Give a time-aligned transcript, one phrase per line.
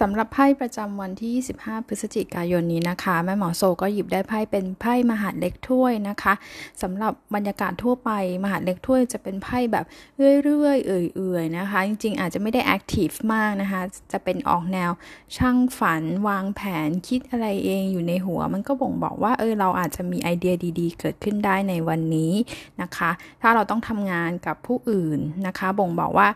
[0.00, 6.34] สำหรับไพ่ประจำวันที่ 25 พฤศจิกายนนี้นะคะ แม่หมอโซก็หยิบได้ไพ่เป็นไพ่มหาเล็กถ้วยนะคะ
[6.82, 8.10] สำหรับบรรยากาศทั่วไป
[8.44, 9.84] มหาเล็กถ้วยจะเป็นไพ่แบบ
[10.44, 13.80] เรื่อยๆ เอื่อยๆนะคะ จริงๆ อาจจะไม่ได้แอคทีฟมากนะคะ
[14.12, 14.90] จะเป็นออกแนว
[15.36, 22.32] ช่างฝัน วางแผนคิดอะไรเองอยู่ในหัว มันก็บ่งบอกว่าเออเราอาจจะมีไอเดียดีๆ เกิดขึ้นได้ในวันนี้
[22.82, 23.10] นะคะ
[23.42, 26.28] ถ้าเราต้องทำงานกับผู้อื่นนะคะ บ่งบอกว่า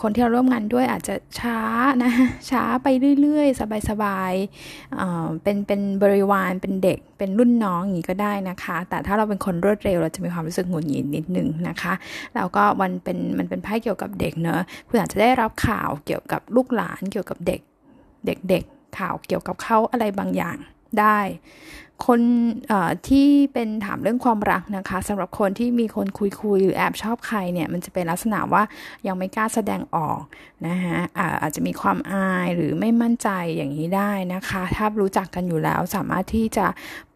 [0.00, 1.58] คนที่เราร่วมงานด้วยอาจจะช้า
[2.04, 2.12] นะ
[2.50, 2.86] ช้าไป
[3.20, 11.92] เรื่อยๆ สบายๆเป็นเป็นบริวารเป็นเด็ก เป็นรุ่นน้องอย่างนี้ก็ได้นะคะ แต่ถ้าเราเป็นคนรวดเร็วเราจะมีความรู้สึกหงุดหงิดนิดนึงนะคะ
[12.34, 17.60] แล้วก็มันเป็นมันเป็นไพ่เกี่ยวกับเด็กเนอะคุณอาจจะได้รับข่าวเกี่ยวกับลูกหลานเกี่ยวกับเด็ก
[18.26, 20.56] เด็กๆข่าวเกี่ยวกับเขาอะไรบางอย่าง
[21.00, 21.18] ได้
[22.06, 22.20] คน
[23.08, 28.62] ที่เป็นถามเรื่องความรักนะคะสำหรับคนที่มีคนคุยคุยหรือแอบชอบใครเนี่ยมันจะเป็นลักษณะว่า
[29.06, 30.20] ยังไม่กล้าแสดงออก
[30.66, 30.98] นะคะ
[31.42, 36.66] อาจจะมีความอายหรือไม่มั่นใจอย่างนี้ได้นะคะ ถ้ารู้จักกันอยู่แล้วสามารถที่จะ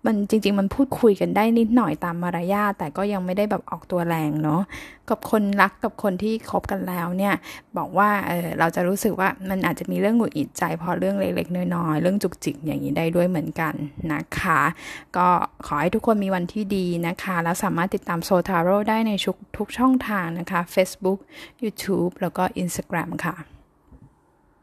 [0.07, 4.63] มันจริง ๆ มันพูดคุยกันได้นิดหน่อยตามมารยาทแต่ก็ยังไม่ได้แบบออกตัวแรงเนาะ
[5.11, 7.35] กับคนรักกับคนที่คบกันแล้วเนี่ย
[7.77, 13.75] บอกว่าเออเราจะรู้สึกว่ามันอาจจะมีเรื่องหงุดหงิดใจพอเรื่องเล็กๆน้อยๆเรื่องจุกจิกอย่างนี้ได้ด้วยเหมือนกัน
[14.13, 14.61] นะคะ
[15.17, 15.29] ก็
[15.67, 19.13] ขอให้ทุกคนมีวันที่ดีนะคะ แล้วสามารถติดตามโซทาโร่ได้ใน
[19.57, 21.19] ทุกช่องทางนะคะ Facebook
[21.63, 23.37] YouTube แล้วก็ Instagram ค่ะ